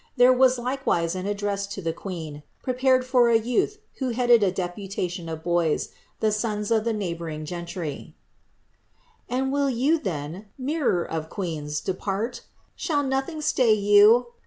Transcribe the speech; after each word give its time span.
There 0.17 0.33
was 0.33 0.57
likewise 0.57 1.13
an 1.13 1.27
address 1.27 1.67
to 1.67 1.79
the 1.79 1.93
queen, 1.93 2.41
prepared 2.63 3.05
for 3.05 3.29
a 3.29 3.37
youth 3.37 3.77
who 3.99 4.09
headed 4.09 4.41
a 4.41 4.51
deputation 4.51 5.29
of 5.29 5.43
boys, 5.43 5.89
the 6.21 6.31
sons 6.31 6.71
of 6.71 6.85
the 6.85 6.91
neighbouring 6.91 7.45
gentry:— 7.45 8.15
*^And 9.29 9.51
will 9.51 9.69
you, 9.69 9.99
then, 9.99 10.47
mirror 10.57 11.03
of 11.05 11.29
queens, 11.29 11.79
depart 11.81 12.37
f 12.43 12.47
Shall 12.75 13.03
nothing 13.03 13.43
stay 13.43 13.73
you 13.73 14.25